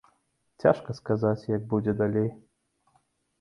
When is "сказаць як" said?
0.99-1.67